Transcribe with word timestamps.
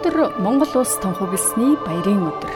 Өнөөдөр 0.00 0.40
Монгол 0.40 0.80
улс 0.80 0.94
тунхагласны 1.04 1.76
баярын 1.84 2.24
өдөр. 2.24 2.52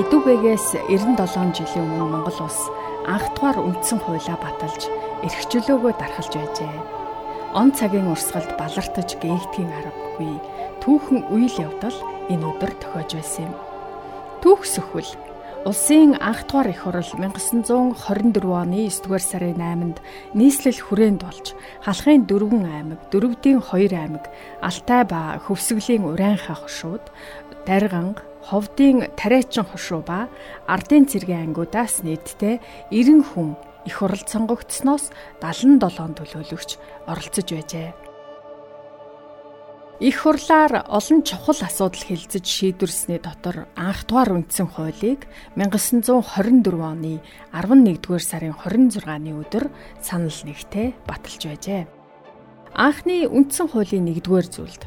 Эдүгээс 0.00 0.72
97 0.88 1.52
жилийн 1.52 1.84
өмнө 1.84 2.16
Монгол 2.16 2.48
улс 2.48 2.72
анх 3.04 3.28
дугаар 3.36 3.60
үндсэн 3.60 4.00
хуулиа 4.00 4.32
баталж 4.40 4.88
эрх 5.20 5.40
чөлөөгөө 5.52 5.92
дархалж 6.00 6.32
байжээ. 6.32 6.80
Он 7.52 7.76
цагийн 7.76 8.08
урсгалд 8.08 8.56
балартаж 8.56 9.20
гээгдхийн 9.20 9.68
аргагүй 9.68 10.40
түүхэн 10.80 11.28
үйл 11.28 11.56
явдал 11.60 11.98
энэ 12.32 12.46
өдөр 12.56 12.72
тохиож 12.80 13.10
байсан 13.20 13.52
юм. 13.52 13.54
Түүх 14.40 14.64
сөхвөл 14.64 15.12
Улсын 15.64 16.12
анх 16.20 16.44
дугаар 16.44 16.68
их 16.68 16.84
хурал 16.84 17.00
1924 17.00 17.96
оны 18.52 18.84
9-р 18.84 19.22
сарын 19.24 19.56
8-нд 19.56 19.96
нийслэл 20.36 20.76
хүрээнд 20.76 21.24
болж 21.24 21.56
халахын 21.80 22.28
дөрвөн 22.28 22.68
аймаг, 22.68 23.00
дөрөвдийн 23.08 23.64
2 23.64 23.96
аймаг, 23.96 24.28
Алтай 24.60 25.08
ба 25.08 25.40
Хөвсгөлийн 25.40 26.04
Урайнхаа 26.04 26.60
хошууд, 26.60 27.08
Дарганг, 27.64 28.20
Ховдын 28.44 29.08
Тариачин 29.16 29.64
хошуу 29.64 30.04
ба 30.04 30.28
Ардын 30.68 31.08
цэргийн 31.08 31.48
ангиудаас 31.48 32.04
нийтдээ 32.04 32.60
90 32.92 33.24
хүн 33.24 33.56
их 33.88 34.04
хуралд 34.04 34.28
сонгогдсноос 34.28 35.08
77 35.40 35.80
төлөөлөгч 36.12 36.70
оролцож 37.08 37.48
байжээ. 37.48 38.13
Их 40.00 40.22
хурлаар 40.22 40.84
олон 40.90 41.22
чухал 41.22 41.54
асуудал 41.62 42.02
хилцэж 42.02 42.42
шийдвэрлсэний 42.42 43.22
дотор 43.22 43.70
анх 43.78 44.02
дугаар 44.10 44.42
үндсэн 44.42 44.66
хуулийг 44.66 45.30
1924 45.54 46.82
оны 46.82 47.22
11-р 47.54 48.18
сарын 48.18 48.58
26-ны 48.58 49.38
өдөр 49.38 49.70
санал 50.02 50.34
нэгтээ 50.34 50.98
баталж 51.06 51.42
байжээ. 51.46 51.86
Анхны 52.74 53.30
үндсэн 53.30 53.70
хуулийн 53.70 54.10
1-р 54.10 54.46
зүйлд 54.50 54.82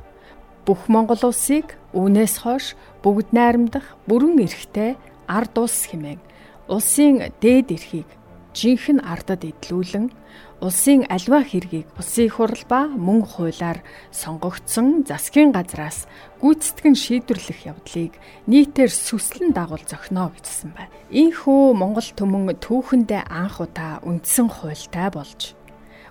бүх 0.67 0.91
Монгол 0.91 1.23
улсыг 1.23 1.79
үүнээс 1.95 2.43
хойш 2.43 2.75
бүгд 2.99 3.31
найрамдах 3.31 3.95
бүрэн 4.11 4.43
эрхтэй 4.43 4.99
ард 5.23 5.55
улс 5.55 5.87
хэмээн 5.87 6.19
улсын 6.67 7.31
дээд 7.39 7.71
эрхийг 7.71 8.09
жинхэнэ 8.51 9.07
ардад 9.07 9.47
идлүүлэн 9.47 10.11
улсын 10.57 11.05
альва 11.05 11.45
хэргийг 11.45 11.85
улсын 12.01 12.29
хурал 12.33 12.63
ба 12.65 12.89
мөн 12.89 13.21
хуулиар 13.29 13.85
сонгогдсон 14.09 15.05
засгийн 15.05 15.53
газраас 15.53 16.09
гүйцэтгэн 16.41 16.95
шийдвэрлэх 16.97 17.69
явдлыг 17.69 18.17
нийтээр 18.49 18.89
сүслэн 18.89 19.53
дагуул 19.53 19.85
зохино 19.85 20.33
гэжсэн 20.33 20.73
байна. 20.73 20.93
Ийхүү 21.13 21.77
Монгол 21.77 22.09
түмэн 22.09 22.57
түүхэндээ 22.57 23.29
анх 23.29 23.61
удаа 23.61 24.01
үндсэн 24.01 24.49
хуультай 24.49 25.13
болж 25.13 25.53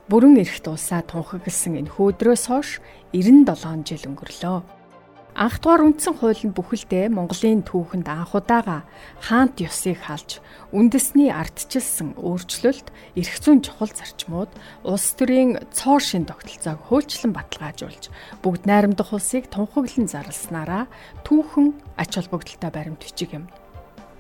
бүрэн 0.07 0.39
эрхт 0.39 0.71
улсаа 0.71 1.03
тунхагласан 1.03 1.83
энэ 1.83 1.91
хөөдрөөс 1.91 2.45
хойш 2.47 2.79
97 3.11 3.83
жил 3.83 4.15
өнгөрлөө. 4.15 4.76
Анх 5.37 5.61
дугаар 5.61 5.85
үндсэн 5.85 6.17
хууль 6.17 6.49
нь 6.49 6.57
бүхэлдээ 6.57 7.13
Монголын 7.13 7.61
түүхэнд 7.61 8.09
анх 8.09 8.33
удаага 8.33 8.89
хаант 9.21 9.61
ёсыг 9.61 10.01
халж 10.09 10.41
үндэсний 10.73 11.29
ардчилсан 11.29 12.17
өөрчлөлт, 12.17 12.89
эрх 13.21 13.37
зүйн 13.45 13.61
чухал 13.61 13.93
зарчмууд, 13.93 14.49
улс 14.81 15.13
төрийн 15.13 15.61
цоо 15.77 16.01
шин 16.01 16.25
тогтолцоог 16.25 16.81
хөөчлөн 16.89 17.37
баталгаажуулж 17.37 18.09
бүгд 18.41 18.65
найрамдах 18.65 19.13
улсыг 19.13 19.53
тунхаглан 19.53 20.09
зарласнараа 20.09 20.89
түүхэн 21.29 21.77
ач 22.01 22.17
холбогдолтой 22.17 22.73
баримт 22.73 23.05
бичиг 23.05 23.37
юм. 23.37 23.45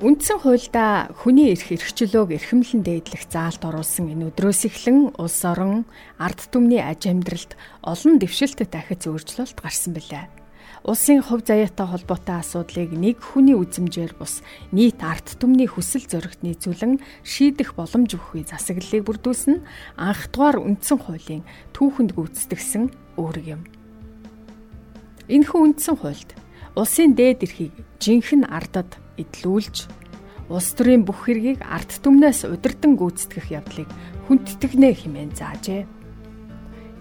Үндсэн 0.04 0.44
хуульда 0.44 1.16
хүний 1.16 1.56
эрх 1.56 1.72
эрхчлөөг 1.72 2.36
эрхэмлэн 2.36 2.84
дээдлэх 2.84 3.24
заалт 3.32 3.64
оруулсан 3.64 4.12
энэ 4.12 4.36
өдрөөс 4.36 4.68
эхлэн 4.68 5.16
улс 5.16 5.40
орон 5.48 5.88
ард 6.20 6.52
түмний 6.52 6.84
аж 6.84 7.08
амьдралд 7.08 7.56
олон 7.80 8.20
дэвшилтэт 8.20 8.68
дахиц 8.68 9.08
өөрчлөлт 9.08 9.56
гарсан 9.56 9.96
билээ 9.96 10.45
улсын 10.84 11.22
хувь 11.24 11.46
заяатай 11.46 11.86
холбоотой 11.86 12.36
асуудлыг 12.42 12.92
нэг 12.92 13.22
хүний 13.22 13.56
үзмжээр 13.56 14.12
бус 14.18 14.44
нийт 14.74 15.00
арт 15.00 15.40
түмний 15.40 15.70
хүсэл 15.70 16.04
зоригт 16.04 16.44
нийцүүлэн 16.44 17.00
шийдэх 17.24 17.72
боломж 17.78 18.12
өгөхүй 18.18 18.44
засаглалыг 18.44 19.06
бүрдүүлсэн 19.06 19.64
анх 19.96 20.28
дугаар 20.34 20.60
үндсэн 20.60 20.98
хуулийн 21.00 21.42
түүхэнд 21.72 22.12
гүйцэтгсэн 22.12 22.84
үүрэг 23.16 23.46
юм. 23.56 23.62
Энэхүү 25.32 25.60
үндсэн 25.64 25.96
хуульд 25.96 26.30
улсын 26.76 27.16
дээд 27.16 27.48
эрхийг 27.48 27.74
жинхэнэ 27.98 28.46
ардад 28.52 29.00
идлүүлж 29.16 29.88
улс 30.52 30.70
төрийн 30.78 31.02
бүх 31.02 31.26
хэргийг 31.26 31.64
арт 31.64 31.98
түмнээс 32.04 32.46
удирдан 32.46 32.94
гүйцэтгэх 32.94 33.50
явдлыг 33.50 33.90
хүндэтгэнэ 34.28 34.90
хэмээн 34.94 35.32
заажээ. 35.34 35.95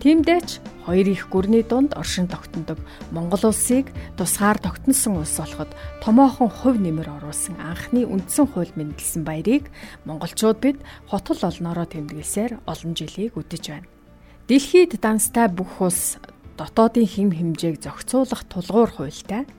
Тиймдээч 0.05 0.61
хоёр 0.85 1.07
их 1.09 1.33
гүрний 1.33 1.66
дунд 1.66 1.97
оршин 1.97 2.29
тогтнодог 2.29 2.77
Монгол 3.09 3.49
улсыг 3.49 3.89
тусгаар 4.13 4.61
тогтносон 4.61 5.17
улс 5.17 5.33
болоход 5.33 5.73
томоохон 6.05 6.53
хувь 6.53 6.77
нэмэр 6.77 7.09
оруулсан 7.17 7.57
анхны 7.57 8.05
үндсэн 8.05 8.45
хууль 8.53 8.69
мэндэлсэн 8.77 9.25
баярыг 9.25 9.73
монголчууд 10.05 10.61
бид 10.61 10.77
хотол 11.09 11.41
олноороо 11.41 11.89
тэмдэглэсээр 11.89 12.61
олон 12.69 12.93
жилийг 12.93 13.33
үдэж 13.33 13.63
байна. 13.66 13.89
Дэлхийд 14.45 14.93
данстай 15.01 15.49
бүх 15.49 15.81
улс 15.81 16.22
дотоодын 16.53 17.09
хим 17.09 17.33
хэмжээг 17.33 17.81
зохицуулах 17.81 18.45
тулгуур 18.45 18.93
хуультай. 18.93 19.49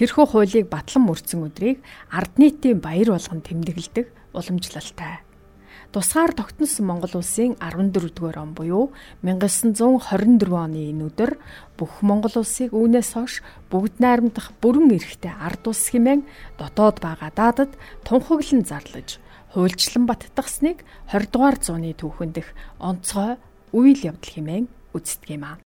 Тэрхүү 0.00 0.24
хуулийг 0.32 0.72
батлан 0.72 1.12
мөрцөн 1.12 1.44
өдрийг 1.52 1.84
ард 2.08 2.40
нийтийн 2.40 2.80
баяр 2.80 3.12
болгон 3.20 3.44
тэмдэглэдэг 3.44 4.08
уламжлалтай 4.32 5.28
тусгаар 5.92 6.32
тогтносон 6.32 6.86
Монгол 6.86 7.18
улсын 7.18 7.58
14-р 7.58 8.38
он 8.38 8.54
буюу 8.54 8.94
1924 9.26 10.54
оны 10.54 10.90
энэ 10.94 11.10
өдөр 11.10 11.34
бүх 11.74 12.02
Монгол 12.06 12.30
улсыг 12.38 12.70
үүнээс 12.70 13.18
хойш 13.18 13.42
бүгд 13.74 13.98
найрамдах 13.98 14.54
бүрэн 14.62 14.94
эрхтэй 14.94 15.34
ард 15.34 15.66
улс 15.66 15.90
хэмээн 15.90 16.22
дотоод 16.62 17.02
ба 17.02 17.18
гадаадад 17.18 17.74
тунхаглан 18.06 18.62
зарлаж 18.62 19.18
хуульчлан 19.50 20.06
баттгсныг 20.06 20.86
20 21.10 21.34
дугаар 21.34 21.58
зууны 21.58 21.90
түүхэндх 21.98 22.54
онцгой 22.78 23.34
үйл 23.74 24.00
явдал 24.06 24.30
хэмээн 24.30 24.66
үздэг 24.94 25.30
юм 25.34 25.42
аа. 25.42 25.58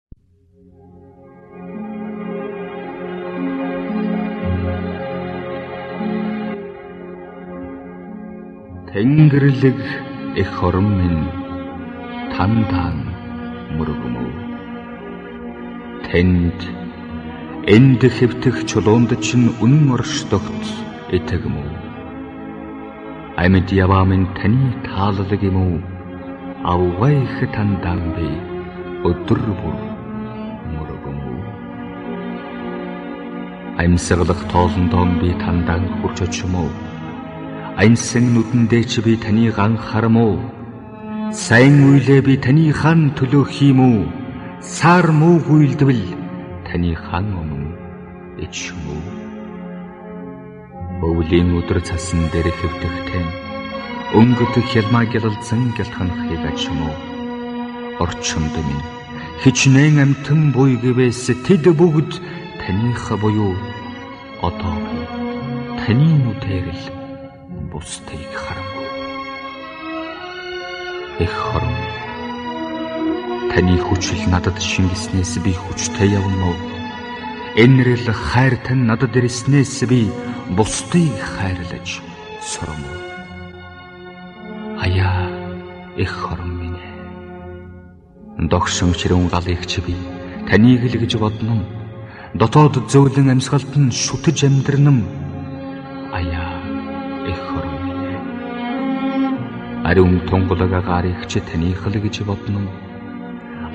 Тэнгэрлэг 8.94 10.13
их 10.42 10.50
хором 10.58 10.88
минь 10.98 11.22
тандаан 12.34 12.96
мөргөмөв 13.76 14.32
тэнд 16.06 16.60
энд 17.74 18.02
хэвтэх 18.16 18.56
чулуунд 18.70 19.10
чинь 19.26 19.48
үнэн 19.64 19.94
оршдогт 19.96 20.64
итгэмөв 21.16 21.70
амьд 23.42 23.68
яваа 23.84 24.04
минь 24.10 24.26
таны 24.38 24.70
тааллаг 24.86 25.42
юм 25.50 25.56
уу? 25.64 25.78
Авгай 26.72 27.14
их 27.22 27.38
тандаан 27.54 28.02
би 28.16 28.28
өдөр 29.08 29.40
бүр 29.60 29.78
мөргөмөв 30.74 31.38
амьсгалах 33.82 34.40
тоолондоо 34.52 35.04
би 35.20 35.28
тандаан 35.44 35.84
хурж 35.98 36.18
очимоо 36.26 36.70
Аянсан 37.74 38.38
нүдэндээ 38.38 38.84
чи 38.86 39.02
би 39.02 39.18
таныг 39.18 39.58
анхаарам 39.58 40.14
уу? 40.14 40.38
Сайн 41.34 41.82
үйлээ 41.90 42.22
би 42.22 42.34
таны 42.38 42.70
хан 42.70 43.10
төлөө 43.18 43.44
хийм 43.50 43.82
үү? 43.82 44.00
Сар 44.62 45.10
муу 45.10 45.42
үйлдвэл 45.42 46.06
таны 46.62 46.94
хан 46.94 47.34
өмнө 47.34 47.74
ичм 48.46 48.78
үү? 48.78 49.02
Өвлийн 51.02 51.50
өдөр 51.58 51.82
цасан 51.82 52.30
дээр 52.30 52.54
хэвтэгтэн 52.54 53.26
өнгөтөх 54.22 54.66
хялмаа 54.70 55.04
гялалзан 55.10 55.74
гялтханахыг 55.74 56.42
ачим 56.46 56.78
уу? 56.78 56.96
Орчомд 57.98 58.54
минь 58.54 58.86
хичнээн 59.42 59.98
амтан 59.98 60.54
буй 60.54 60.78
гэвээс 60.78 61.26
тэд 61.42 61.66
бүгд 61.74 62.22
таних 62.62 63.02
буюу 63.18 63.58
одоо 64.46 64.78
таны 65.82 66.22
нүдээр 66.22 66.70
л 66.70 67.03
бусдыг 67.84 68.32
харамгүй. 68.32 68.88
Эх 71.20 71.34
хорон 71.48 71.76
таны 73.52 73.76
хүчил 73.76 74.24
надад 74.32 74.56
шингэснээс 74.56 75.44
би 75.44 75.52
хүчтэй 75.52 76.16
явна 76.16 76.48
уу? 76.48 76.56
Энэрл 77.60 78.08
хайр 78.08 78.56
тань 78.64 78.88
надад 78.88 79.12
ирснээс 79.12 79.84
би 79.84 80.08
бусдыг 80.56 81.12
хайрлаж 81.36 82.00
сурам 82.40 82.80
уу? 82.88 83.00
Аяа 84.80 85.28
эх 86.00 86.12
хорон 86.24 86.52
минь. 86.56 86.80
Догшин 88.48 88.96
чирүүн 88.96 89.28
галыг 89.28 89.60
чи 89.68 89.84
би 89.84 89.92
таныг 90.48 90.88
л 90.88 90.96
гэж 91.04 91.20
бодно. 91.20 91.60
Дотоод 92.32 92.88
зөөлөн 92.88 93.28
амьсгалд 93.36 93.76
нь 93.76 93.92
шүтэж 93.92 94.48
амьдрнам. 94.48 95.23
Ариун 99.88 100.20
тунгалаг 100.28 100.72
агарыг 100.80 101.20
чи 101.30 101.40
таних 101.40 101.86
л 101.86 101.96
гэж 102.04 102.16
бодно. 102.28 102.62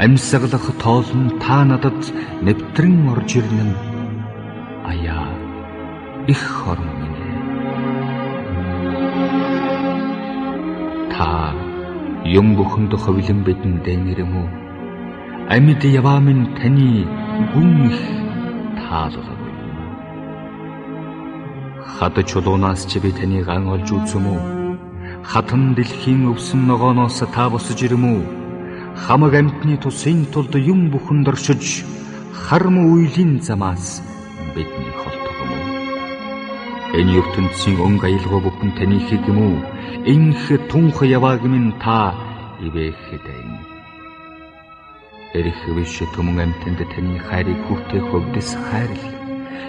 Амьсгалах 0.03 0.65
тоол 0.81 1.09
нь 1.21 1.37
та 1.43 1.63
надад 1.69 1.99
нэвтрэн 2.45 3.09
орж 3.13 3.31
ирнэ. 3.39 3.89
аяа 4.89 5.29
их 6.33 6.41
хорон 6.57 6.89
минь 6.99 7.17
та 11.13 11.53
юм 12.39 12.47
бүхэнд 12.57 12.93
ховлон 13.03 13.39
бидэн 13.47 13.73
дэнэрэм 13.85 14.33
үү 14.41 14.47
амьд 15.55 15.81
яваа 15.99 16.19
минь 16.27 16.45
таны 16.57 16.89
гүн 17.53 17.71
их 17.89 18.01
таалал 18.79 19.29
Хад 21.93 22.15
чулуунаас 22.29 22.81
чи 22.89 22.97
би 23.03 23.11
таныг 23.11 23.47
ан 23.55 23.67
олж 23.73 23.87
үзсэн 23.91 24.25
үү? 24.33 24.39
Хатан 25.23 25.75
дэлхийн 25.75 26.31
өвсөн 26.31 26.63
ногооноос 26.67 27.19
та 27.35 27.49
босож 27.51 27.79
ирэм 27.83 28.03
үү? 28.13 28.21
Хамаг 29.03 29.33
амтны 29.35 29.75
тусын 29.77 30.25
тулд 30.31 30.55
юм 30.55 30.89
бүхэнд 30.91 31.27
оршиж 31.31 31.83
харм 32.31 32.75
үйлийн 32.79 33.43
замаас 33.43 33.99
бидний 34.55 34.93
холтгом 35.01 35.49
уу? 35.51 35.67
Энэ 36.99 37.19
ертөнцийн 37.19 37.77
өнгө 37.85 38.05
аялгаа 38.07 38.41
бүхэн 38.47 38.71
таны 38.79 38.97
хэг 39.07 39.23
юм 39.27 39.39
уу? 39.43 39.57
Инх 40.13 40.43
тунх 40.71 40.97
явааг 41.03 41.43
минь 41.43 41.75
та 41.83 42.15
ивэхэдэн. 42.65 43.49
Эрх 45.37 45.61
биш 45.75 45.95
төмөн 46.15 46.39
амтнд 46.43 46.79
таны 46.95 47.19
хайрыг 47.27 47.59
хүртэх 47.67 48.03
хөвдөс 48.09 48.49
хайрлаа 48.67 49.18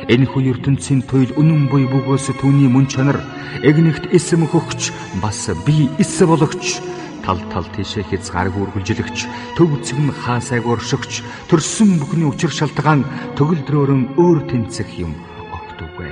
Энэ 0.09 0.27
хүн 0.27 0.51
ертөнцийн 0.53 1.03
туйл 1.07 1.31
үнэн 1.41 1.71
буй 1.71 1.85
бөгөөс 1.87 2.35
түүний 2.41 2.69
мөн 2.71 2.87
чанар 2.91 3.19
эгнэгт 3.63 4.11
эсэм 4.17 4.47
хөгч 4.49 4.91
бас 5.23 5.51
би 5.67 5.91
эсэ 6.03 6.27
бологч. 6.27 6.83
Тал 7.25 7.41
тал 7.53 7.69
тийшээ 7.77 8.09
хязгаарг 8.09 8.57
үргэлжилэгч 8.57 9.19
төв 9.57 9.71
нь 9.77 10.11
хаасайг 10.25 10.65
уршигч 10.65 11.21
төрсөн 11.53 12.01
бүхний 12.01 12.25
учир 12.25 12.49
шалтгаан 12.49 13.05
төгөлдрөөрөн 13.37 14.17
өөр 14.17 14.39
тэнцэх 14.49 14.89
юм 14.97 15.13
огтуггүй 15.53 16.11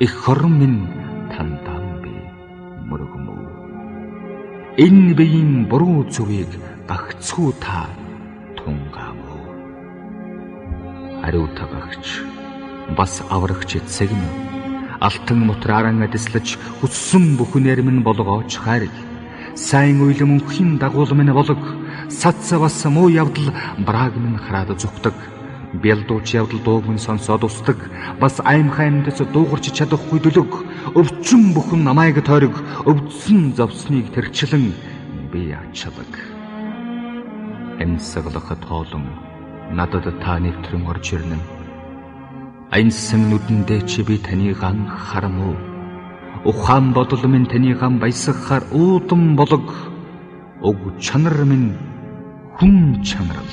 их 0.00 0.12
хорон 0.24 0.54
минь 0.60 0.80
тандам 1.32 2.00
би 2.02 2.12
мөрөгмөө 2.88 3.44
энэ 4.84 5.12
биеийн 5.18 5.68
буруу 5.70 6.08
зүвийг 6.08 6.50
гагцхүү 6.88 7.50
та 7.60 7.84
тунгаамөө 8.56 9.40
ариутагагч 11.26 12.35
бас 12.94 13.22
аврагч 13.30 13.76
эцэг 13.80 14.10
нь 14.12 14.28
алтан 15.00 15.40
мутрааран 15.48 16.02
адислаж 16.06 16.56
хүссэн 16.80 17.36
бүхнээр 17.38 17.80
минь 17.82 18.04
болгооч 18.06 18.52
хайр 18.62 18.88
сайн 19.54 20.00
уйлам 20.04 20.36
өнхийн 20.36 20.78
дагуул 20.78 21.10
минь 21.14 21.32
болог 21.32 21.58
саца 22.08 22.58
бас 22.58 22.84
муу 22.84 23.08
явдал 23.08 23.48
брааг 23.86 24.14
минь 24.16 24.38
хараад 24.38 24.78
зүгтэг 24.78 25.16
бэлдууч 25.82 26.28
явдал 26.40 26.60
дууг 26.64 26.84
минь 26.86 26.98
сонсоод 26.98 27.44
устдаг. 27.44 27.78
Бас 28.20 28.40
аим 28.44 28.70
хаймдас 28.70 29.18
дуугарч 29.18 29.66
чадахгүй 29.76 30.20
дөлөг 30.20 30.52
өвчин 30.94 31.52
бүхэн 31.54 31.84
намайг 31.84 32.22
тойрог. 32.24 32.56
Өвдсөн 32.86 33.52
зовсныг 33.58 34.12
тэрчлэн 34.14 34.72
би 35.32 35.52
ачалаг. 35.52 36.12
Эмсэглахад 37.82 38.60
тоолон 38.64 39.04
надад 39.72 40.06
та 40.22 40.38
нэвтрэн 40.38 40.86
орж 40.86 41.12
ирнэ 41.12 41.36
Аянсан 42.74 43.30
нүдэндээ 43.30 43.86
чи 43.86 44.02
би 44.02 44.18
таныг 44.18 44.58
ан 44.66 44.90
харам 44.90 45.38
уу? 45.38 45.56
Ухаан 46.50 46.90
бодол 46.92 47.22
минь 47.30 47.46
таныг 47.46 47.80
ан 47.82 47.98
баясгахаар 48.02 48.64
уудам 48.74 49.36
болог. 49.38 49.70
Уг 50.62 50.98
чанар 50.98 51.46
минь 51.46 51.78
хүн 52.58 53.04
чанарл 53.06 53.52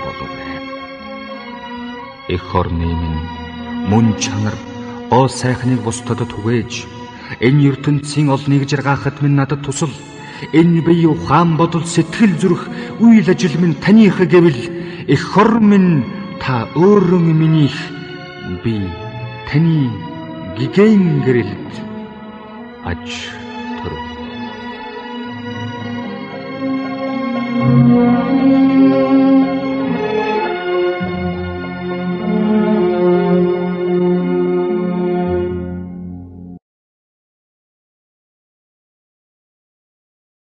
болов. 0.00 0.32
Эх 2.32 2.54
орны 2.54 2.88
минь 3.02 3.20
мөн 3.92 4.16
чанар 4.16 4.56
гоо 5.10 5.28
сайхныг 5.28 5.84
бусдад 5.84 6.24
түгээж 6.24 6.72
энэ 7.44 7.76
ертөнцийн 7.76 8.32
олныг 8.32 8.64
жаргахад 8.64 9.20
минь 9.20 9.36
надад 9.36 9.60
тусал 9.68 9.92
энэ 10.52 10.80
бие 10.80 11.08
ухаан 11.12 11.60
бодол 11.60 11.84
сэтгэл 11.84 12.34
зүрх 12.40 12.62
үйл 13.04 13.28
ажил 13.28 13.54
минь 13.60 13.76
таних 13.84 14.16
гэвэл 14.32 14.62
эх 15.12 15.22
хор 15.32 15.60
минь 15.60 16.08
та 16.40 16.68
өөрөн 16.74 17.28
минийх 17.36 17.93
би 18.62 18.76
таны 19.48 19.78
гигэн 20.58 21.02
гэрэлд 21.24 21.72
аж 22.90 23.06